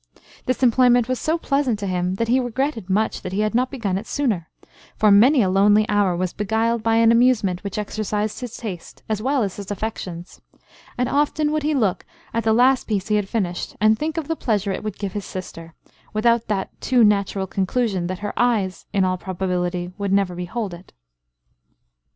[0.47, 3.69] This employment was so pleasant to him, that he regretted much that he had not
[3.69, 4.49] begun it sooner,
[4.95, 9.21] for many a lonely hour was beguiled by an amusement which exercised his taste, as
[9.21, 10.41] well as his affections;
[10.97, 12.03] and often would he look
[12.33, 15.13] at the last piece he had finished, and think of the pleasure it would give
[15.13, 15.75] his sister,
[16.13, 20.93] without that too natural conclusion that her eyes, in all probability, would never behold it.